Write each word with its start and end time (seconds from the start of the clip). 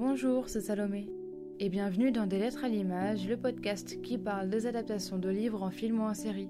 Bonjour, 0.00 0.48
c'est 0.48 0.60
Salomé. 0.60 1.10
Et 1.58 1.68
bienvenue 1.68 2.12
dans 2.12 2.28
Des 2.28 2.38
Lettres 2.38 2.64
à 2.64 2.68
l'image, 2.68 3.26
le 3.26 3.36
podcast 3.36 4.00
qui 4.00 4.16
parle 4.16 4.48
des 4.48 4.66
adaptations 4.66 5.18
de 5.18 5.28
livres 5.28 5.64
en 5.64 5.72
film 5.72 5.98
ou 5.98 6.04
en 6.04 6.14
série. 6.14 6.48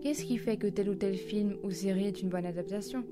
Qu'est-ce 0.00 0.24
qui 0.24 0.38
fait 0.38 0.56
que 0.56 0.68
tel 0.68 0.88
ou 0.88 0.94
tel 0.94 1.16
film 1.16 1.56
ou 1.64 1.72
série 1.72 2.06
est 2.06 2.22
une 2.22 2.28
bonne 2.28 2.46
adaptation? 2.46 3.04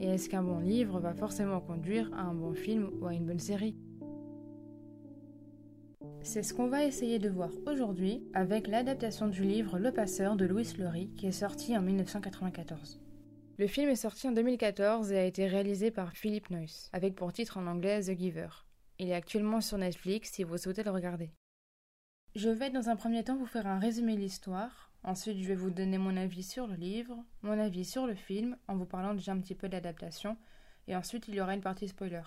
Et 0.00 0.06
est-ce 0.06 0.30
qu'un 0.30 0.42
bon 0.42 0.60
livre 0.60 0.98
va 0.98 1.12
forcément 1.12 1.60
conduire 1.60 2.10
à 2.14 2.22
un 2.22 2.32
bon 2.32 2.54
film 2.54 2.88
ou 2.98 3.06
à 3.06 3.12
une 3.12 3.26
bonne 3.26 3.38
série? 3.38 3.76
C'est 6.22 6.42
ce 6.42 6.54
qu'on 6.54 6.68
va 6.68 6.86
essayer 6.86 7.18
de 7.18 7.28
voir 7.28 7.50
aujourd'hui 7.66 8.24
avec 8.32 8.66
l'adaptation 8.66 9.28
du 9.28 9.42
livre 9.42 9.78
Le 9.78 9.92
Passeur 9.92 10.36
de 10.36 10.46
Louis 10.46 10.72
Laurie 10.78 11.10
qui 11.18 11.26
est 11.26 11.32
sorti 11.32 11.76
en 11.76 11.82
1994. 11.82 12.98
Le 13.58 13.66
film 13.66 13.90
est 13.90 13.96
sorti 13.96 14.26
en 14.26 14.32
2014 14.32 15.12
et 15.12 15.18
a 15.18 15.24
été 15.26 15.46
réalisé 15.46 15.90
par 15.90 16.12
Philip 16.16 16.48
Noyce, 16.48 16.88
avec 16.94 17.14
pour 17.14 17.34
titre 17.34 17.58
en 17.58 17.66
anglais 17.66 18.00
The 18.00 18.18
Giver. 18.18 18.65
Il 18.98 19.10
est 19.10 19.14
actuellement 19.14 19.60
sur 19.60 19.78
Netflix 19.78 20.32
si 20.32 20.44
vous 20.44 20.56
souhaitez 20.56 20.82
le 20.82 20.90
regarder. 20.90 21.30
Je 22.34 22.48
vais 22.48 22.70
dans 22.70 22.88
un 22.88 22.96
premier 22.96 23.24
temps 23.24 23.36
vous 23.36 23.46
faire 23.46 23.66
un 23.66 23.78
résumé 23.78 24.14
de 24.14 24.20
l'histoire, 24.20 24.90
ensuite 25.02 25.38
je 25.38 25.48
vais 25.48 25.54
vous 25.54 25.70
donner 25.70 25.98
mon 25.98 26.16
avis 26.16 26.42
sur 26.42 26.66
le 26.66 26.74
livre, 26.74 27.16
mon 27.42 27.58
avis 27.58 27.84
sur 27.84 28.06
le 28.06 28.14
film, 28.14 28.56
en 28.68 28.76
vous 28.76 28.86
parlant 28.86 29.14
déjà 29.14 29.32
un 29.32 29.40
petit 29.40 29.54
peu 29.54 29.68
de 29.68 29.72
l'adaptation, 29.72 30.36
et 30.86 30.96
ensuite 30.96 31.28
il 31.28 31.34
y 31.34 31.40
aura 31.40 31.54
une 31.54 31.62
partie 31.62 31.88
spoiler. 31.88 32.22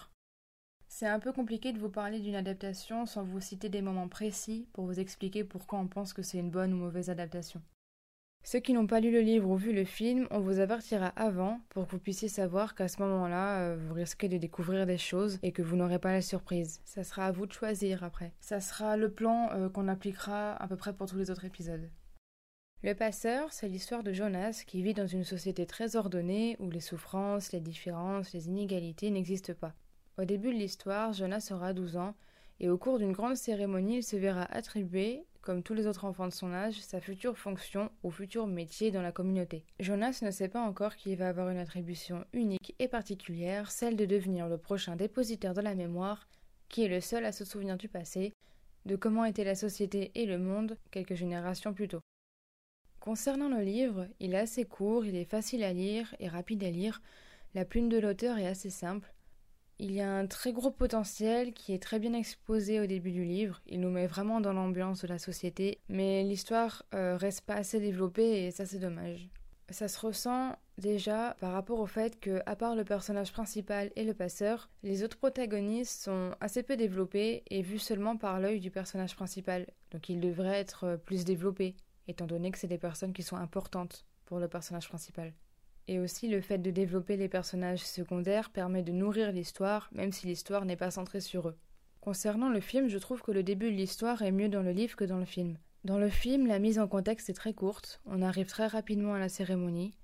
C'est 0.88 1.08
un 1.08 1.20
peu 1.20 1.32
compliqué 1.32 1.72
de 1.72 1.80
vous 1.80 1.90
parler 1.90 2.20
d'une 2.20 2.36
adaptation 2.36 3.06
sans 3.06 3.24
vous 3.24 3.40
citer 3.40 3.70
des 3.70 3.84
moments 3.84 4.10
précis 4.10 4.68
pour 4.74 4.86
vous 4.86 5.00
expliquer 5.00 5.44
pourquoi 5.44 5.78
on 5.80 5.88
pense 5.88 6.14
que 6.14 6.24
c'est 6.24 6.40
une 6.40 6.50
bonne 6.50 6.74
ou 6.74 6.78
mauvaise 6.78 7.12
adaptation. 7.12 7.62
Ceux 8.52 8.62
qui 8.62 8.74
n'ont 8.74 8.88
pas 8.88 9.00
lu 9.00 9.12
le 9.12 9.22
livre 9.22 9.48
ou 9.48 9.58
vu 9.58 9.74
le 9.74 9.86
film, 9.86 10.28
on 10.32 10.40
vous 10.40 10.60
avertira 10.60 11.10
avant 11.10 11.62
pour 11.70 11.86
que 11.86 11.92
vous 11.92 12.00
puissiez 12.00 12.28
savoir 12.28 12.74
qu'à 12.74 12.88
ce 12.88 13.00
moment-là, 13.04 13.60
euh, 13.60 13.78
vous 13.78 13.94
risquez 13.94 14.28
de 14.28 14.40
découvrir 14.40 14.88
des 14.88 14.98
choses 14.98 15.38
et 15.44 15.52
que 15.52 15.62
vous 15.62 15.76
n'aurez 15.76 16.00
pas 16.00 16.14
la 16.14 16.24
surprise. 16.24 16.82
Ça 16.84 17.04
sera 17.04 17.28
à 17.28 17.32
vous 17.32 17.46
de 17.46 17.54
choisir 17.54 18.04
après. 18.04 18.34
Ça 18.40 18.60
sera 18.60 18.98
le 18.98 19.12
plan 19.12 19.52
euh, 19.52 19.70
qu'on 19.70 19.88
appliquera 19.88 20.54
à 20.54 20.68
peu 20.68 20.78
près 20.78 20.94
pour 20.94 21.06
tous 21.06 21.18
les 21.18 21.30
autres 21.30 21.46
épisodes. 21.46 21.92
Le 22.82 22.96
passeur, 22.96 23.54
c'est 23.54 23.70
l'histoire 23.70 24.02
de 24.02 24.14
Jonas 24.14 24.64
qui 24.66 24.82
vit 24.82 24.96
dans 24.96 25.06
une 25.06 25.26
société 25.26 25.68
très 25.68 25.96
ordonnée 25.96 26.58
où 26.58 26.72
les 26.72 26.80
souffrances, 26.80 27.52
les 27.52 27.60
différences, 27.60 28.34
les 28.34 28.48
inégalités 28.48 29.12
n'existent 29.12 29.54
pas. 29.54 29.76
Au 30.18 30.26
début 30.26 30.52
de 30.52 30.58
l'histoire, 30.58 31.14
Jonas 31.14 31.50
aura 31.52 31.74
12 31.74 31.98
ans 31.98 32.16
et 32.60 32.68
au 32.68 32.80
cours 32.80 32.98
d'une 32.98 33.14
grande 33.14 33.38
cérémonie, 33.38 33.98
il 33.98 34.04
se 34.04 34.16
verra 34.16 34.46
attribuer 34.46 35.24
comme 35.42 35.64
tous 35.64 35.74
les 35.74 35.88
autres 35.88 36.06
enfants 36.06 36.28
de 36.28 36.34
son 36.34 36.54
âge, 36.54 36.82
sa 36.82 37.00
future 37.00 37.38
fonction 37.38 37.90
ou 38.04 38.12
futur 38.12 38.48
métier 38.48 38.92
dans 38.92 39.02
la 39.02 39.12
communauté. 39.12 39.64
Jonas 39.80 40.20
ne 40.22 40.32
sait 40.32 40.50
pas 40.50 40.62
encore 40.62 40.96
qu'il 40.96 41.16
va 41.18 41.30
avoir 41.30 41.50
une 41.50 41.58
attribution 41.58 42.26
unique 42.34 42.76
et 42.80 42.88
particulière, 42.88 43.72
celle 43.72 43.96
de 43.96 44.06
devenir 44.06 44.48
le 44.48 44.58
prochain 44.58 44.96
dépositaire 44.96 45.54
de 45.54 45.62
la 45.62 45.76
mémoire, 45.76 46.28
qui 46.68 46.84
est 46.84 46.90
le 46.90 47.02
seul 47.02 47.26
à 47.26 47.32
se 47.32 47.46
souvenir 47.46 47.78
du 47.78 47.88
passé, 47.88 48.34
de 48.86 48.96
comment 48.96 49.26
était 49.26 49.44
la 49.44 49.56
société 49.56 50.12
et 50.16 50.26
le 50.26 50.38
monde 50.38 50.78
quelques 50.92 51.16
générations 51.16 51.74
plus 51.74 51.88
tôt. 51.88 52.02
Concernant 53.00 53.50
le 53.50 53.64
livre, 53.64 54.08
il 54.20 54.34
est 54.34 54.40
assez 54.40 54.66
court, 54.66 55.06
il 55.06 55.16
est 55.16 55.26
facile 55.26 55.64
à 55.64 55.74
lire 55.74 56.14
et 56.20 56.28
rapide 56.28 56.64
à 56.64 56.70
lire, 56.70 57.02
la 57.56 57.66
plume 57.66 57.90
de 57.90 57.98
l'auteur 57.98 58.38
est 58.38 58.48
assez 58.48 58.70
simple, 58.70 59.14
il 59.80 59.94
y 59.94 60.02
a 60.02 60.12
un 60.12 60.28
très 60.28 60.52
gros 60.52 60.72
potentiel 60.72 61.54
qui 61.54 61.74
est 61.74 61.82
très 61.82 62.00
bien 62.00 62.14
exposé 62.14 62.82
au 62.82 62.86
début 62.86 63.12
du 63.12 63.24
livre. 63.24 63.62
Il 63.66 63.80
nous 63.80 63.90
met 63.90 64.08
vraiment 64.08 64.42
dans 64.42 64.52
l'ambiance 64.52 65.02
de 65.02 65.08
la 65.08 65.18
société, 65.18 65.80
mais 65.88 66.24
l'histoire 66.24 66.84
euh, 66.94 67.16
reste 67.16 67.42
pas 67.42 67.56
assez 67.56 67.80
développée 67.80 68.46
et 68.46 68.52
ça 68.52 68.66
c'est 68.66 68.80
dommage. 68.80 69.30
Ça 69.70 69.88
se 69.88 70.00
ressent 70.00 70.58
déjà 70.78 71.38
par 71.40 71.54
rapport 71.54 71.80
au 71.80 71.86
fait 71.86 72.20
que, 72.20 72.42
à 72.46 72.56
part 72.56 72.76
le 72.76 72.84
personnage 72.84 73.32
principal 73.32 73.92
et 73.96 74.04
le 74.04 74.14
passeur, 74.14 74.70
les 74.84 75.04
autres 75.04 75.18
protagonistes 75.18 76.04
sont 76.04 76.32
assez 76.42 76.64
peu 76.64 76.76
développés 76.76 77.44
et 77.50 77.62
vus 77.62 77.80
seulement 77.80 78.18
par 78.18 78.40
l'œil 78.40 78.60
du 78.60 78.72
personnage 78.72 79.16
principal. 79.16 79.66
Donc 79.92 80.10
ils 80.10 80.20
devraient 80.20 80.60
être 80.60 81.00
plus 81.06 81.24
développés, 81.24 81.76
étant 82.08 82.26
donné 82.26 82.52
que 82.52 82.58
c'est 82.58 82.68
des 82.68 82.78
personnes 82.78 83.14
qui 83.14 83.24
sont 83.24 83.38
importantes 83.38 84.06
pour 84.26 84.40
le 84.40 84.48
personnage 84.48 84.90
principal. 84.90 85.34
Et 85.90 85.98
aussi 85.98 86.28
le 86.28 86.40
fait 86.40 86.60
de 86.60 86.70
développer 86.70 87.18
les 87.18 87.28
personnages 87.28 87.84
secondaires 87.84 88.52
permet 88.52 88.84
de 88.84 88.92
nourrir 88.92 89.32
l'histoire, 89.32 89.90
même 89.92 90.12
si 90.12 90.28
l'histoire 90.28 90.64
n'est 90.64 90.76
pas 90.76 90.92
centrée 90.92 91.20
sur 91.20 91.50
eux. 91.50 91.58
Concernant 92.00 92.50
le 92.50 92.60
film, 92.60 92.90
je 92.90 93.00
trouve 93.00 93.24
que 93.24 93.32
le 93.32 93.42
début 93.42 93.72
de 93.72 93.76
l'histoire 93.76 94.22
est 94.22 94.32
mieux 94.32 94.50
dans 94.50 94.62
le 94.62 94.70
livre 94.70 94.96
que 94.96 95.04
dans 95.04 95.18
le 95.18 95.26
film. 95.26 95.58
Dans 95.86 95.98
le 95.98 96.12
film, 96.12 96.46
la 96.46 96.60
mise 96.60 96.78
en 96.78 96.88
contexte 96.88 97.32
est 97.32 97.34
très 97.34 97.56
courte, 97.56 98.02
on 98.06 98.22
arrive 98.22 98.46
très 98.46 98.68
rapidement 98.68 99.16
à 99.16 99.20
la 99.20 99.30
cérémonie. 99.30 99.96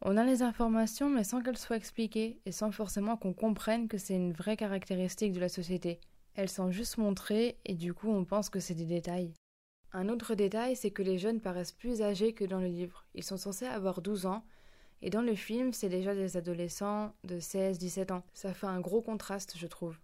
On 0.00 0.16
a 0.16 0.24
les 0.24 0.40
informations 0.40 1.10
mais 1.10 1.22
sans 1.22 1.42
qu'elles 1.42 1.58
soient 1.58 1.76
expliquées 1.76 2.40
et 2.46 2.52
sans 2.52 2.70
forcément 2.70 3.18
qu'on 3.18 3.34
comprenne 3.34 3.88
que 3.88 3.98
c'est 3.98 4.16
une 4.16 4.32
vraie 4.32 4.56
caractéristique 4.56 5.34
de 5.34 5.40
la 5.40 5.50
société. 5.50 6.00
Elles 6.34 6.48
sont 6.48 6.70
juste 6.70 6.96
montrées 6.96 7.58
et 7.66 7.74
du 7.74 7.92
coup 7.92 8.08
on 8.08 8.24
pense 8.24 8.48
que 8.48 8.58
c'est 8.58 8.74
des 8.74 8.86
détails. 8.86 9.34
Un 9.92 10.08
autre 10.08 10.34
détail, 10.34 10.76
c'est 10.76 10.92
que 10.92 11.02
les 11.02 11.18
jeunes 11.18 11.40
paraissent 11.40 11.72
plus 11.72 12.00
âgés 12.00 12.32
que 12.32 12.44
dans 12.44 12.60
le 12.60 12.68
livre. 12.68 13.04
Ils 13.14 13.24
sont 13.24 13.36
censés 13.36 13.66
avoir 13.66 14.00
12 14.00 14.24
ans, 14.24 14.44
et 15.02 15.10
dans 15.10 15.22
le 15.22 15.34
film, 15.34 15.72
c'est 15.72 15.88
déjà 15.88 16.14
des 16.14 16.36
adolescents 16.36 17.14
de 17.24 17.40
16-17 17.40 18.12
ans. 18.12 18.22
Ça 18.34 18.52
fait 18.52 18.66
un 18.66 18.80
gros 18.80 19.00
contraste, 19.00 19.54
je 19.56 19.66
trouve. 19.66 19.96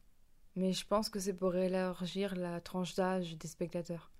Mais 0.54 0.72
je 0.72 0.86
pense 0.86 1.10
que 1.10 1.20
c'est 1.20 1.34
pour 1.34 1.54
élargir 1.54 2.34
la 2.34 2.60
tranche 2.60 2.94
d'âge 2.94 3.36
des 3.36 3.48
spectateurs. 3.48 4.10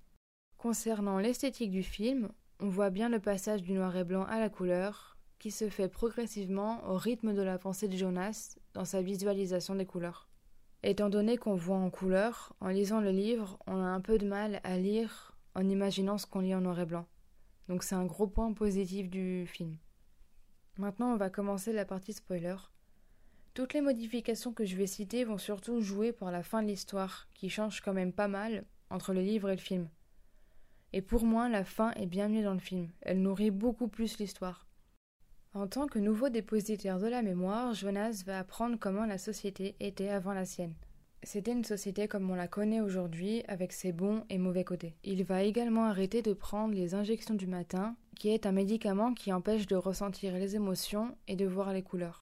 Concernant 0.59 1.19
l'esthétique 1.19 1.71
du 1.71 1.83
film, 1.83 2.29
on 2.61 2.69
voit 2.69 2.91
bien 2.91 3.09
le 3.09 3.21
passage 3.21 3.63
du 3.63 3.73
noir 3.73 3.97
et 3.97 4.05
blanc 4.05 4.25
à 4.25 4.39
la 4.39 4.51
couleur, 4.51 5.17
qui 5.39 5.51
se 5.51 5.69
fait 5.69 5.89
progressivement 5.89 6.87
au 6.89 6.97
rythme 6.97 7.35
de 7.35 7.43
la 7.43 7.59
pensée 7.59 7.89
de 7.89 7.97
Jonas 7.97 8.57
dans 8.75 8.85
sa 8.85 9.01
visualisation 9.01 9.75
des 9.75 9.87
couleurs. 9.87 10.29
Étant 10.83 11.09
donné 11.09 11.39
qu'on 11.39 11.55
voit 11.55 11.77
en 11.77 11.91
couleur, 11.91 12.55
en 12.61 12.69
lisant 12.69 13.01
le 13.01 13.11
livre, 13.11 13.59
on 13.67 13.77
a 13.77 13.87
un 13.87 14.01
peu 14.01 14.19
de 14.19 14.27
mal 14.27 14.61
à 14.63 14.77
lire 14.77 15.37
en 15.55 15.69
imaginant 15.69 16.19
ce 16.19 16.27
qu'on 16.27 16.41
lit 16.41 16.55
en 16.55 16.61
noir 16.61 16.79
et 16.81 16.87
blanc. 16.87 17.07
Donc 17.69 17.83
c'est 17.83 17.95
un 17.95 18.05
gros 18.05 18.27
point 18.27 18.53
positif 18.53 19.09
du 19.09 19.47
film. 19.47 19.77
Maintenant, 20.79 21.13
on 21.13 21.17
va 21.17 21.31
commencer 21.31 21.73
la 21.73 21.85
partie 21.85 22.13
spoiler. 22.13 22.57
Toutes 23.55 23.73
les 23.73 23.81
modifications 23.81 24.53
que 24.53 24.67
je 24.67 24.77
vais 24.77 24.87
citer 24.87 25.25
vont 25.25 25.39
surtout 25.39 25.81
jouer 25.81 26.13
pour 26.13 26.31
la 26.31 26.43
fin 26.43 26.63
de 26.63 26.69
l'histoire, 26.69 27.29
qui 27.33 27.49
change 27.49 27.81
quand 27.81 27.95
même 27.95 28.13
pas 28.13 28.29
mal 28.29 28.65
entre 28.91 29.15
le 29.15 29.23
livre 29.23 29.49
et 29.49 29.57
le 29.57 29.61
film. 29.61 29.89
Et 30.93 31.01
pour 31.01 31.25
moi, 31.25 31.49
la 31.49 31.65
fin 31.65 31.93
est 31.93 32.07
bien 32.07 32.29
mieux 32.29 32.43
dans 32.43 32.53
le 32.53 32.61
film. 32.61 32.91
Elle 33.01 33.23
nourrit 33.23 33.51
beaucoup 33.51 33.89
plus 33.89 34.19
l'histoire. 34.19 34.67
En 35.55 35.67
tant 35.67 35.87
que 35.87 35.99
nouveau 35.99 36.29
dépositaire 36.29 36.99
de 36.99 37.07
la 37.07 37.23
mémoire, 37.23 37.73
Jonas 37.73 38.23
va 38.27 38.39
apprendre 38.39 38.77
comment 38.79 39.07
la 39.07 39.17
société 39.17 39.75
était 39.81 40.11
avant 40.11 40.35
la 40.35 40.45
sienne. 40.45 40.75
C'était 41.23 41.53
une 41.53 41.65
société 41.65 42.09
comme 42.09 42.31
on 42.31 42.35
la 42.35 42.49
connaît 42.49 42.81
aujourd'hui, 42.81 43.43
avec 43.49 43.73
ses 43.73 43.93
bons 43.93 44.25
et 44.31 44.39
mauvais 44.39 44.65
côtés. 44.65 44.95
Il 45.03 45.25
va 45.25 45.43
également 45.43 45.87
arrêter 45.87 46.23
de 46.23 46.33
prendre 46.33 46.75
les 46.75 46.95
injections 46.95 47.35
du 47.35 47.47
matin, 47.47 47.97
qui 48.17 48.29
est 48.29 48.47
un 48.47 48.53
médicament 48.53 49.13
qui 49.13 49.33
empêche 49.33 49.67
de 49.67 49.77
ressentir 49.77 50.35
les 50.35 50.57
émotions 50.57 51.17
et 51.27 51.37
de 51.37 51.47
voir 51.47 51.73
les 51.73 51.83
couleurs. 51.83 52.21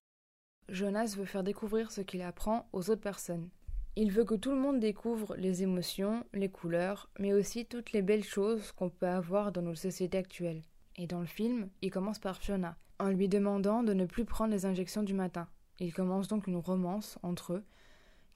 Jonas 0.69 1.15
veut 1.17 1.27
faire 1.27 1.45
découvrir 1.45 1.91
ce 1.91 2.01
qu'il 2.01 2.23
apprend 2.23 2.69
aux 2.73 2.89
autres 2.91 3.03
personnes. 3.03 3.51
Il 3.97 4.11
veut 4.11 4.25
que 4.25 4.35
tout 4.35 4.51
le 4.51 4.57
monde 4.57 4.81
découvre 4.81 5.37
les 5.37 5.63
émotions, 5.63 6.25
les 6.33 6.49
couleurs, 6.49 7.11
mais 7.19 7.33
aussi 7.33 7.65
toutes 7.67 7.93
les 7.93 8.03
belles 8.03 8.25
choses 8.25 8.73
qu'on 8.73 8.89
peut 8.89 9.07
avoir 9.07 9.53
dans 9.53 9.63
nos 9.63 9.77
sociétés 9.77 10.19
actuelles. 10.19 10.63
Et 10.97 11.07
dans 11.07 11.21
le 11.21 11.27
film, 11.27 11.69
il 11.83 11.91
commence 11.91 12.19
par 12.19 12.39
Fiona, 12.39 12.77
en 12.99 13.09
lui 13.09 13.29
demandant 13.29 13.83
de 13.83 13.93
ne 13.93 14.07
plus 14.07 14.25
prendre 14.25 14.53
les 14.53 14.67
injections 14.67 15.03
du 15.03 15.15
matin. 15.15 15.47
Il 15.79 15.93
commence 15.93 16.27
donc 16.27 16.47
une 16.47 16.57
romance 16.57 17.19
entre 17.23 17.53
eux, 17.53 17.65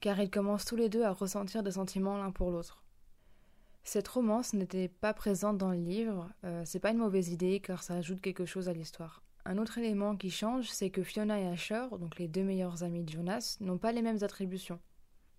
car 0.00 0.20
ils 0.20 0.30
commencent 0.30 0.64
tous 0.64 0.76
les 0.76 0.88
deux 0.88 1.02
à 1.02 1.12
ressentir 1.12 1.62
des 1.62 1.72
sentiments 1.72 2.18
l'un 2.18 2.30
pour 2.30 2.50
l'autre. 2.50 2.82
Cette 3.84 4.08
romance 4.08 4.52
n'était 4.52 4.88
pas 4.88 5.14
présente 5.14 5.56
dans 5.56 5.70
le 5.70 5.78
livre, 5.78 6.28
euh, 6.44 6.62
c'est 6.64 6.78
pas 6.78 6.90
une 6.90 6.98
mauvaise 6.98 7.30
idée 7.30 7.60
car 7.60 7.82
ça 7.82 7.94
ajoute 7.94 8.20
quelque 8.20 8.44
chose 8.44 8.68
à 8.68 8.72
l'histoire. 8.72 9.22
Un 9.44 9.56
autre 9.56 9.78
élément 9.78 10.14
qui 10.14 10.30
change, 10.30 10.68
c'est 10.68 10.90
que 10.90 11.02
Fiona 11.02 11.40
et 11.40 11.46
Asher, 11.46 11.86
donc 11.98 12.18
les 12.18 12.28
deux 12.28 12.42
meilleurs 12.42 12.82
amis 12.82 13.02
de 13.02 13.10
Jonas, 13.10 13.56
n'ont 13.60 13.78
pas 13.78 13.92
les 13.92 14.02
mêmes 14.02 14.22
attributions. 14.22 14.78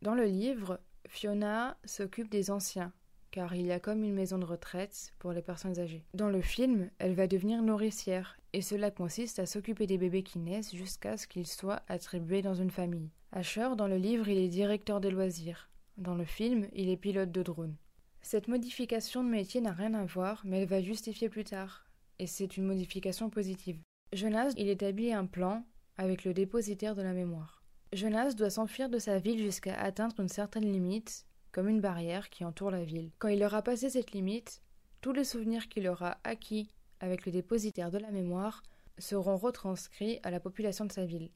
Dans 0.01 0.15
le 0.15 0.25
livre, 0.25 0.79
Fiona 1.07 1.77
s'occupe 1.85 2.29
des 2.29 2.49
anciens, 2.49 2.91
car 3.29 3.53
il 3.53 3.67
y 3.67 3.71
a 3.71 3.79
comme 3.79 4.03
une 4.03 4.15
maison 4.15 4.39
de 4.39 4.45
retraite 4.45 5.13
pour 5.19 5.31
les 5.31 5.43
personnes 5.43 5.77
âgées. 5.79 6.05
Dans 6.15 6.29
le 6.29 6.41
film, 6.41 6.89
elle 6.97 7.13
va 7.13 7.27
devenir 7.27 7.61
nourricière, 7.61 8.39
et 8.53 8.61
cela 8.61 8.89
consiste 8.89 9.37
à 9.37 9.45
s'occuper 9.45 9.85
des 9.85 9.99
bébés 9.99 10.23
qui 10.23 10.39
naissent 10.39 10.73
jusqu'à 10.73 11.17
ce 11.17 11.27
qu'ils 11.27 11.45
soient 11.45 11.83
attribués 11.87 12.41
dans 12.41 12.55
une 12.55 12.71
famille. 12.71 13.11
Asher, 13.31 13.69
dans 13.77 13.87
le 13.87 13.97
livre, 13.97 14.27
il 14.27 14.39
est 14.39 14.47
directeur 14.47 14.99
des 14.99 15.11
loisirs. 15.11 15.69
Dans 15.97 16.15
le 16.15 16.25
film, 16.25 16.67
il 16.73 16.89
est 16.89 16.97
pilote 16.97 17.31
de 17.31 17.43
drone. 17.43 17.75
Cette 18.21 18.47
modification 18.47 19.23
de 19.23 19.29
métier 19.29 19.61
n'a 19.61 19.71
rien 19.71 19.93
à 19.93 20.03
voir, 20.03 20.41
mais 20.45 20.61
elle 20.61 20.67
va 20.67 20.81
justifier 20.81 21.29
plus 21.29 21.43
tard, 21.43 21.85
et 22.17 22.25
c'est 22.25 22.57
une 22.57 22.65
modification 22.65 23.29
positive. 23.29 23.79
Jonas, 24.13 24.53
il 24.57 24.67
établit 24.67 25.13
un 25.13 25.25
plan 25.25 25.63
avec 25.97 26.25
le 26.25 26.33
dépositaire 26.33 26.95
de 26.95 27.03
la 27.03 27.13
mémoire. 27.13 27.63
Jonas 27.93 28.33
doit 28.33 28.49
s'enfuir 28.49 28.89
de 28.89 28.97
sa 28.97 29.19
ville 29.19 29.39
jusqu'à 29.39 29.79
atteindre 29.79 30.19
une 30.19 30.27
certaine 30.27 30.71
limite, 30.71 31.25
comme 31.51 31.69
une 31.69 31.81
barrière 31.81 32.29
qui 32.29 32.45
entoure 32.45 32.71
la 32.71 32.83
ville. 32.83 33.11
Quand 33.19 33.27
il 33.27 33.43
aura 33.43 33.61
passé 33.61 33.89
cette 33.89 34.11
limite, 34.11 34.63
tous 35.01 35.13
les 35.13 35.23
souvenirs 35.23 35.69
qu'il 35.69 35.87
aura 35.87 36.17
acquis 36.23 36.71
avec 36.99 37.25
le 37.25 37.31
dépositaire 37.31 37.91
de 37.91 37.99
la 37.99 38.11
mémoire 38.11 38.63
seront 38.97 39.37
retranscrits 39.37 40.19
à 40.23 40.31
la 40.31 40.39
population 40.39 40.85
de 40.85 40.91
sa 40.91 41.05
ville. 41.05 41.29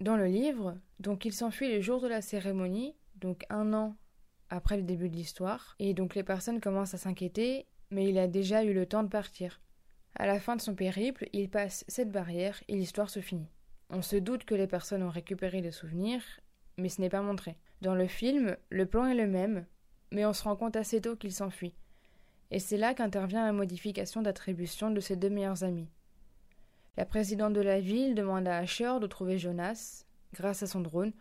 Dans 0.00 0.16
le 0.16 0.26
livre, 0.26 0.76
donc 0.98 1.24
il 1.24 1.32
s'enfuit 1.32 1.72
le 1.72 1.80
jour 1.80 2.00
de 2.00 2.08
la 2.08 2.20
cérémonie, 2.20 2.94
donc 3.16 3.44
un 3.48 3.72
an 3.72 3.96
après 4.50 4.76
le 4.76 4.82
début 4.82 5.08
de 5.08 5.16
l'histoire, 5.16 5.76
et 5.78 5.94
donc 5.94 6.14
les 6.14 6.24
personnes 6.24 6.60
commencent 6.60 6.94
à 6.94 6.98
s'inquiéter, 6.98 7.66
mais 7.90 8.08
il 8.08 8.18
a 8.18 8.26
déjà 8.26 8.64
eu 8.64 8.74
le 8.74 8.86
temps 8.86 9.02
de 9.02 9.08
partir. 9.08 9.60
À 10.16 10.26
la 10.26 10.40
fin 10.40 10.56
de 10.56 10.60
son 10.60 10.74
périple, 10.74 11.28
il 11.32 11.48
passe 11.48 11.84
cette 11.88 12.12
barrière 12.12 12.62
et 12.68 12.76
l'histoire 12.76 13.10
se 13.10 13.20
finit. 13.20 13.48
On 13.90 14.02
se 14.02 14.16
doute 14.16 14.44
que 14.44 14.54
les 14.54 14.66
personnes 14.66 15.02
ont 15.02 15.10
récupéré 15.10 15.60
des 15.60 15.72
souvenirs, 15.72 16.22
mais 16.76 16.88
ce 16.88 17.00
n'est 17.00 17.08
pas 17.08 17.22
montré. 17.22 17.56
Dans 17.80 17.94
le 17.94 18.06
film, 18.06 18.56
le 18.70 18.86
plan 18.86 19.06
est 19.06 19.14
le 19.14 19.26
même, 19.26 19.66
mais 20.10 20.24
on 20.24 20.32
se 20.32 20.42
rend 20.44 20.56
compte 20.56 20.76
assez 20.76 21.00
tôt 21.00 21.16
qu'il 21.16 21.32
s'enfuit. 21.32 21.74
Et 22.50 22.58
c'est 22.58 22.76
là 22.76 22.94
qu'intervient 22.94 23.44
la 23.44 23.52
modification 23.52 24.22
d'attribution 24.22 24.90
de 24.90 25.00
ses 25.00 25.16
deux 25.16 25.30
meilleurs 25.30 25.64
amis. 25.64 25.88
La 26.96 27.04
présidente 27.04 27.54
de 27.54 27.60
la 27.60 27.80
ville 27.80 28.14
demande 28.14 28.46
à 28.46 28.58
Asher 28.58 28.98
de 29.00 29.06
trouver 29.08 29.36
Jonas, 29.36 30.04
grâce 30.32 30.62
à 30.62 30.68
son 30.68 30.80
drone, 30.80 31.12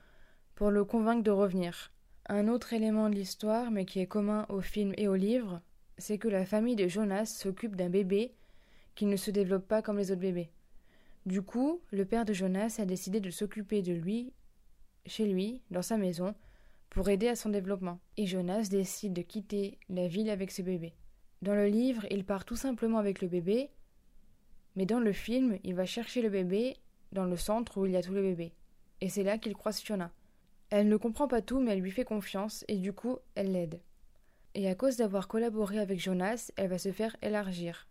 pour 0.53 0.69
le 0.69 0.85
convaincre 0.85 1.23
de 1.23 1.31
revenir. 1.31 1.91
Un 2.29 2.47
autre 2.47 2.73
élément 2.73 3.09
de 3.09 3.15
l'histoire, 3.15 3.71
mais 3.71 3.85
qui 3.85 3.99
est 3.99 4.05
commun 4.05 4.45
au 4.49 4.61
film 4.61 4.93
et 4.97 5.07
au 5.07 5.15
livre, 5.15 5.61
c'est 5.97 6.19
que 6.19 6.27
la 6.27 6.45
famille 6.45 6.75
de 6.75 6.87
Jonas 6.87 7.25
s'occupe 7.25 7.75
d'un 7.75 7.89
bébé 7.89 8.35
qui 8.93 9.07
ne 9.07 9.15
se 9.15 9.31
développe 9.31 9.67
pas 9.67 9.81
comme 9.81 9.97
les 9.97 10.11
autres 10.11 10.21
bébés. 10.21 10.51
Du 11.25 11.41
coup, 11.41 11.81
le 11.91 12.05
père 12.05 12.25
de 12.25 12.33
Jonas 12.33 12.75
a 12.77 12.85
décidé 12.85 13.19
de 13.19 13.31
s'occuper 13.31 13.81
de 13.81 13.93
lui, 13.93 14.31
chez 15.07 15.25
lui, 15.25 15.61
dans 15.71 15.81
sa 15.81 15.97
maison, 15.97 16.35
pour 16.91 17.09
aider 17.09 17.27
à 17.27 17.35
son 17.35 17.49
développement. 17.49 17.99
Et 18.17 18.27
Jonas 18.27 18.67
décide 18.69 19.13
de 19.13 19.23
quitter 19.23 19.79
la 19.89 20.07
ville 20.07 20.29
avec 20.29 20.51
ce 20.51 20.61
bébé. 20.61 20.93
Dans 21.41 21.55
le 21.55 21.65
livre, 21.65 22.05
il 22.11 22.25
part 22.25 22.45
tout 22.45 22.55
simplement 22.55 22.99
avec 22.99 23.21
le 23.21 23.27
bébé, 23.27 23.71
mais 24.75 24.85
dans 24.85 24.99
le 24.99 25.13
film, 25.13 25.59
il 25.63 25.75
va 25.75 25.85
chercher 25.85 26.21
le 26.21 26.29
bébé 26.29 26.77
dans 27.11 27.25
le 27.25 27.37
centre 27.37 27.77
où 27.79 27.85
il 27.85 27.91
y 27.91 27.97
a 27.97 28.01
tous 28.01 28.13
les 28.13 28.21
bébés. 28.21 28.53
Et 29.01 29.09
c'est 29.09 29.23
là 29.23 29.37
qu'il 29.37 29.53
croise 29.53 29.79
Fiona. 29.79 30.11
Elle 30.69 30.87
ne 30.87 30.97
comprend 30.97 31.27
pas 31.27 31.41
tout, 31.41 31.59
mais 31.59 31.73
elle 31.73 31.81
lui 31.81 31.91
fait 31.91 32.05
confiance, 32.05 32.65
et 32.67 32.77
du 32.77 32.93
coup, 32.93 33.17
elle 33.35 33.51
l'aide. 33.51 33.81
Et 34.55 34.67
à 34.69 34.75
cause 34.75 34.97
d'avoir 34.97 35.27
collaboré 35.27 35.79
avec 35.79 35.99
Jonas, 35.99 36.51
elle 36.55 36.69
va 36.69 36.77
se 36.77 36.91
faire 36.91 37.15
élargir. 37.21 37.87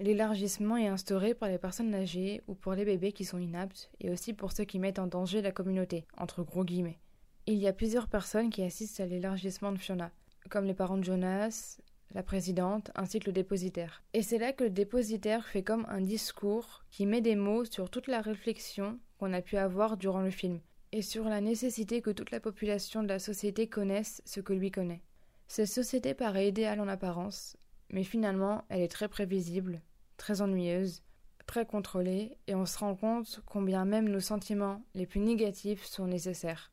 L'élargissement 0.00 0.76
est 0.76 0.86
instauré 0.86 1.34
par 1.34 1.48
les 1.48 1.58
personnes 1.58 1.94
âgées 1.94 2.42
ou 2.46 2.54
pour 2.54 2.74
les 2.74 2.84
bébés 2.84 3.12
qui 3.12 3.24
sont 3.24 3.38
inaptes 3.38 3.90
et 4.00 4.10
aussi 4.10 4.32
pour 4.32 4.52
ceux 4.52 4.64
qui 4.64 4.78
mettent 4.78 5.00
en 5.00 5.08
danger 5.08 5.42
la 5.42 5.50
communauté, 5.50 6.06
entre 6.16 6.44
gros 6.44 6.64
guillemets. 6.64 7.00
Il 7.46 7.58
y 7.58 7.66
a 7.66 7.72
plusieurs 7.72 8.08
personnes 8.08 8.50
qui 8.50 8.62
assistent 8.62 9.00
à 9.00 9.06
l'élargissement 9.06 9.72
de 9.72 9.78
Fiona, 9.78 10.12
comme 10.50 10.66
les 10.66 10.74
parents 10.74 10.98
de 10.98 11.04
Jonas, 11.04 11.78
la 12.12 12.22
présidente 12.22 12.90
ainsi 12.94 13.20
que 13.20 13.26
le 13.26 13.32
dépositaire. 13.32 14.02
Et 14.14 14.22
c'est 14.22 14.38
là 14.38 14.52
que 14.52 14.64
le 14.64 14.70
dépositaire 14.70 15.46
fait 15.46 15.62
comme 15.62 15.86
un 15.88 16.00
discours 16.00 16.84
qui 16.90 17.06
met 17.06 17.20
des 17.20 17.36
mots 17.36 17.64
sur 17.64 17.90
toute 17.90 18.06
la 18.06 18.20
réflexion 18.20 18.98
qu'on 19.18 19.32
a 19.32 19.42
pu 19.42 19.56
avoir 19.56 19.96
durant 19.96 20.22
le 20.22 20.30
film 20.30 20.60
et 20.92 21.02
sur 21.02 21.24
la 21.24 21.40
nécessité 21.40 22.00
que 22.00 22.10
toute 22.10 22.30
la 22.30 22.40
population 22.40 23.02
de 23.02 23.08
la 23.08 23.18
société 23.18 23.68
connaisse 23.68 24.22
ce 24.24 24.40
que 24.40 24.52
lui 24.52 24.70
connaît. 24.70 25.02
Cette 25.46 25.68
société 25.68 26.14
paraît 26.14 26.48
idéale 26.48 26.80
en 26.80 26.88
apparence, 26.88 27.56
mais 27.90 28.04
finalement 28.04 28.64
elle 28.68 28.80
est 28.80 28.88
très 28.88 29.08
prévisible, 29.08 29.82
très 30.16 30.40
ennuyeuse, 30.40 31.02
très 31.46 31.66
contrôlée, 31.66 32.36
et 32.46 32.54
on 32.54 32.66
se 32.66 32.78
rend 32.78 32.94
compte 32.94 33.40
combien 33.46 33.84
même 33.84 34.08
nos 34.08 34.20
sentiments 34.20 34.82
les 34.94 35.06
plus 35.06 35.20
négatifs 35.20 35.84
sont 35.84 36.06
nécessaires. 36.06 36.70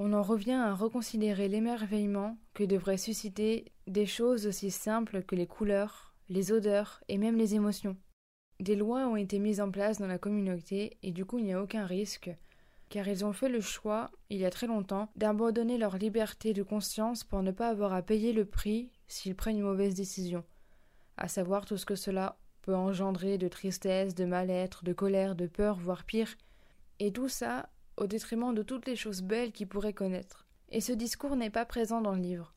On 0.00 0.12
en 0.12 0.22
revient 0.22 0.52
à 0.52 0.74
reconsidérer 0.74 1.48
l'émerveillement 1.48 2.38
que 2.54 2.62
devraient 2.62 2.98
susciter 2.98 3.72
des 3.88 4.06
choses 4.06 4.46
aussi 4.46 4.70
simples 4.70 5.22
que 5.24 5.34
les 5.34 5.48
couleurs, 5.48 6.14
les 6.28 6.52
odeurs 6.52 7.02
et 7.08 7.18
même 7.18 7.36
les 7.36 7.56
émotions. 7.56 7.96
Des 8.60 8.76
lois 8.76 9.08
ont 9.08 9.16
été 9.16 9.40
mises 9.40 9.60
en 9.60 9.72
place 9.72 9.98
dans 9.98 10.06
la 10.06 10.18
communauté 10.18 10.98
et 11.02 11.10
du 11.10 11.24
coup 11.24 11.38
il 11.38 11.46
n'y 11.46 11.52
a 11.52 11.60
aucun 11.60 11.84
risque, 11.84 12.30
car 12.90 13.08
ils 13.08 13.24
ont 13.24 13.32
fait 13.32 13.48
le 13.48 13.60
choix, 13.60 14.10
il 14.30 14.38
y 14.38 14.44
a 14.44 14.50
très 14.50 14.68
longtemps, 14.68 15.08
d'abandonner 15.16 15.78
leur 15.78 15.96
liberté 15.96 16.52
de 16.52 16.62
conscience 16.62 17.24
pour 17.24 17.42
ne 17.42 17.50
pas 17.50 17.68
avoir 17.68 17.92
à 17.92 18.02
payer 18.02 18.32
le 18.32 18.44
prix 18.44 18.92
s'ils 19.08 19.34
prennent 19.34 19.58
une 19.58 19.64
mauvaise 19.64 19.94
décision, 19.94 20.44
à 21.16 21.26
savoir 21.26 21.66
tout 21.66 21.76
ce 21.76 21.86
que 21.86 21.96
cela 21.96 22.38
peut 22.62 22.74
engendrer 22.74 23.36
de 23.36 23.48
tristesse, 23.48 24.14
de 24.14 24.24
mal-être, 24.24 24.84
de 24.84 24.92
colère, 24.92 25.34
de 25.34 25.46
peur, 25.48 25.76
voire 25.76 26.04
pire, 26.04 26.36
et 27.00 27.12
tout 27.12 27.28
ça 27.28 27.68
au 27.98 28.06
détriment 28.06 28.54
de 28.54 28.62
toutes 28.62 28.86
les 28.86 28.96
choses 28.96 29.22
belles 29.22 29.52
qu'ils 29.52 29.68
pourraient 29.68 29.92
connaître. 29.92 30.46
Et 30.70 30.80
ce 30.80 30.92
discours 30.92 31.36
n'est 31.36 31.50
pas 31.50 31.64
présent 31.64 32.00
dans 32.00 32.14
le 32.14 32.20
livre. 32.20 32.54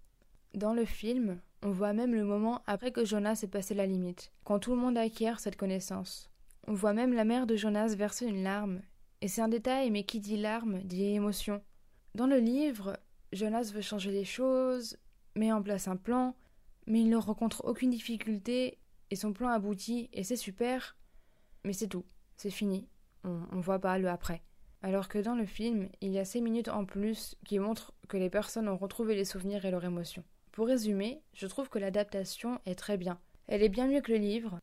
Dans 0.54 0.74
le 0.74 0.86
film, 0.86 1.40
on 1.64 1.72
voit 1.72 1.94
même 1.94 2.14
le 2.14 2.26
moment 2.26 2.62
après 2.68 2.92
que 2.92 3.06
Jonas 3.06 3.42
ait 3.44 3.48
passé 3.48 3.74
la 3.74 3.86
limite, 3.86 4.32
quand 4.44 4.60
tout 4.60 4.72
le 4.72 4.82
monde 4.82 4.98
acquiert 4.98 5.40
cette 5.40 5.56
connaissance. 5.56 6.30
On 6.68 6.74
voit 6.74 6.94
même 6.94 7.14
la 7.14 7.26
mère 7.26 7.48
de 7.48 7.56
Jonas 7.56 7.96
verser 7.96 8.26
une 8.26 8.44
larme, 8.44 8.82
et 9.22 9.28
c'est 9.28 9.42
un 9.42 9.48
détail, 9.48 9.92
mais 9.92 10.04
qui 10.04 10.20
dit 10.20 10.38
larme 10.38 10.82
dit 10.84 11.04
émotion. 11.06 11.62
Dans 12.16 12.28
le 12.28 12.38
livre, 12.38 12.98
Jonas 13.32 13.72
veut 13.74 13.82
changer 13.82 14.12
les 14.12 14.26
choses, 14.26 14.98
met 15.36 15.52
en 15.52 15.62
place 15.62 15.88
un 15.88 15.96
plan, 15.96 16.36
mais 16.88 17.02
il 17.02 17.10
ne 17.10 17.18
rencontre 17.18 17.64
aucune 17.66 17.92
difficulté 17.92 18.80
et 19.12 19.16
son 19.16 19.34
plan 19.34 19.50
aboutit 19.50 20.10
et 20.14 20.24
c'est 20.24 20.36
super. 20.36 20.98
Mais 21.64 21.74
c'est 21.74 21.88
tout, 21.88 22.06
c'est 22.36 22.50
fini. 22.50 22.88
On, 23.24 23.44
on 23.52 23.60
voit 23.60 23.80
pas 23.80 23.98
le 24.00 24.10
après. 24.10 24.42
Alors 24.84 25.08
que 25.08 25.20
dans 25.20 25.36
le 25.36 25.46
film, 25.46 25.90
il 26.02 26.12
y 26.12 26.20
a 26.20 26.26
ces 26.26 26.42
minutes 26.42 26.70
en 26.70 26.86
plus 26.86 27.36
qui 27.46 27.60
montrent 27.60 27.94
que 28.08 28.18
les 28.18 28.30
personnes 28.30 28.68
ont 28.68 28.78
retrouvé 28.78 29.16
les 29.16 29.26
souvenirs 29.26 29.64
et 29.66 29.72
leurs 29.72 29.86
émotions. 29.86 30.24
Pour 30.52 30.68
résumer, 30.68 31.22
je 31.34 31.48
trouve 31.48 31.70
que 31.70 31.80
l'adaptation 31.80 32.60
est 32.66 32.76
très 32.76 32.98
bien. 32.98 33.20
Elle 33.48 33.64
est 33.64 33.70
bien 33.70 33.88
mieux 33.88 34.02
que 34.02 34.12
le 34.12 34.18
livre, 34.18 34.60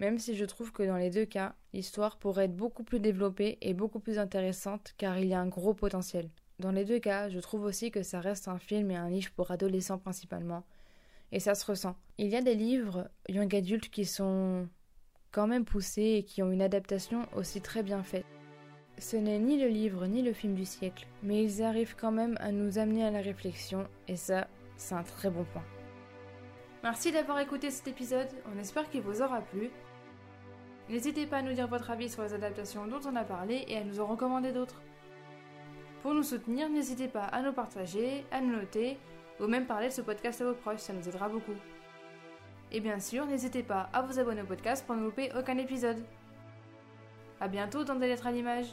même 0.00 0.18
si 0.18 0.36
je 0.36 0.44
trouve 0.44 0.72
que 0.72 0.82
dans 0.82 0.96
les 0.96 1.10
deux 1.10 1.26
cas, 1.26 1.54
l'histoire 1.72 2.18
pourrait 2.18 2.44
être 2.44 2.56
beaucoup 2.56 2.82
plus 2.82 3.00
développée 3.00 3.58
et 3.60 3.74
beaucoup 3.74 4.00
plus 4.00 4.18
intéressante 4.18 4.94
car 4.96 5.18
il 5.18 5.26
y 5.26 5.34
a 5.34 5.40
un 5.40 5.48
gros 5.48 5.74
potentiel. 5.74 6.30
Dans 6.60 6.72
les 6.72 6.84
deux 6.84 6.98
cas, 6.98 7.28
je 7.28 7.38
trouve 7.38 7.64
aussi 7.64 7.90
que 7.90 8.02
ça 8.02 8.20
reste 8.20 8.48
un 8.48 8.58
film 8.58 8.90
et 8.90 8.96
un 8.96 9.10
livre 9.10 9.30
pour 9.32 9.50
adolescents 9.50 9.98
principalement, 9.98 10.64
et 11.30 11.40
ça 11.40 11.54
se 11.54 11.66
ressent. 11.66 11.96
Il 12.16 12.28
y 12.28 12.36
a 12.36 12.42
des 12.42 12.54
livres 12.54 13.08
young 13.28 13.54
adultes 13.54 13.90
qui 13.90 14.04
sont 14.04 14.68
quand 15.30 15.46
même 15.46 15.64
poussés 15.64 16.16
et 16.18 16.24
qui 16.24 16.42
ont 16.42 16.50
une 16.50 16.62
adaptation 16.62 17.26
aussi 17.36 17.60
très 17.60 17.82
bien 17.82 18.02
faite. 18.02 18.37
Ce 19.00 19.16
n'est 19.16 19.38
ni 19.38 19.60
le 19.60 19.68
livre 19.68 20.06
ni 20.06 20.22
le 20.22 20.32
film 20.32 20.54
du 20.54 20.64
siècle, 20.64 21.06
mais 21.22 21.44
ils 21.44 21.62
arrivent 21.62 21.94
quand 21.96 22.10
même 22.10 22.36
à 22.40 22.50
nous 22.50 22.78
amener 22.78 23.04
à 23.04 23.12
la 23.12 23.20
réflexion, 23.20 23.86
et 24.08 24.16
ça, 24.16 24.48
c'est 24.76 24.94
un 24.96 25.04
très 25.04 25.30
bon 25.30 25.44
point. 25.44 25.62
Merci 26.82 27.12
d'avoir 27.12 27.38
écouté 27.38 27.70
cet 27.70 27.86
épisode, 27.86 28.28
on 28.52 28.58
espère 28.58 28.90
qu'il 28.90 29.02
vous 29.02 29.22
aura 29.22 29.40
plu. 29.40 29.70
N'hésitez 30.88 31.26
pas 31.26 31.38
à 31.38 31.42
nous 31.42 31.52
dire 31.52 31.68
votre 31.68 31.90
avis 31.90 32.08
sur 32.08 32.22
les 32.22 32.34
adaptations 32.34 32.86
dont 32.88 33.00
on 33.06 33.14
a 33.14 33.22
parlé 33.22 33.64
et 33.68 33.76
à 33.76 33.84
nous 33.84 34.00
en 34.00 34.06
recommander 34.06 34.52
d'autres. 34.52 34.82
Pour 36.02 36.14
nous 36.14 36.24
soutenir, 36.24 36.68
n'hésitez 36.68 37.08
pas 37.08 37.24
à 37.24 37.40
nous 37.40 37.52
partager, 37.52 38.24
à 38.32 38.40
nous 38.40 38.56
noter 38.56 38.98
ou 39.38 39.46
même 39.46 39.66
parler 39.66 39.88
de 39.88 39.92
ce 39.92 40.00
podcast 40.00 40.40
à 40.40 40.44
vos 40.44 40.54
proches, 40.54 40.80
ça 40.80 40.92
nous 40.92 41.08
aidera 41.08 41.28
beaucoup. 41.28 41.54
Et 42.72 42.80
bien 42.80 42.98
sûr, 42.98 43.26
n'hésitez 43.26 43.62
pas 43.62 43.90
à 43.92 44.02
vous 44.02 44.18
abonner 44.18 44.42
au 44.42 44.46
podcast 44.46 44.84
pour 44.84 44.96
ne 44.96 45.04
louper 45.04 45.30
aucun 45.38 45.56
épisode. 45.58 46.02
A 47.40 47.46
bientôt 47.46 47.84
dans 47.84 47.94
des 47.94 48.08
lettres 48.08 48.26
à 48.26 48.32
l'image. 48.32 48.66